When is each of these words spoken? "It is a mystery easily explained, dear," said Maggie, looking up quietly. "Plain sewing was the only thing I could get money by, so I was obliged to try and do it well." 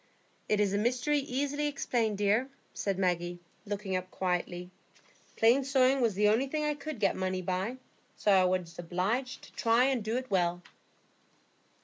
"It 0.49 0.59
is 0.59 0.73
a 0.73 0.79
mystery 0.79 1.19
easily 1.19 1.67
explained, 1.67 2.17
dear," 2.17 2.49
said 2.73 2.97
Maggie, 2.97 3.37
looking 3.67 3.95
up 3.95 4.09
quietly. 4.09 4.71
"Plain 5.35 5.63
sewing 5.63 6.01
was 6.01 6.15
the 6.15 6.27
only 6.27 6.47
thing 6.47 6.63
I 6.63 6.73
could 6.73 6.99
get 6.99 7.15
money 7.15 7.43
by, 7.43 7.77
so 8.17 8.31
I 8.31 8.45
was 8.45 8.79
obliged 8.79 9.43
to 9.43 9.53
try 9.53 9.83
and 9.83 10.03
do 10.03 10.17
it 10.17 10.31
well." 10.31 10.63